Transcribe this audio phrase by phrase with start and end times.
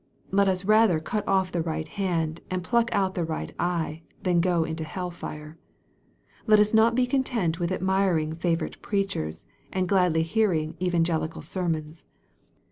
[0.31, 4.41] Let us rather cut off the right hand, and pluck out the right eye, than
[4.41, 5.59] go into hell fire.
[6.47, 12.03] Let us not be content with admiring favorite preachers, and gladly hearing evangelical sermons.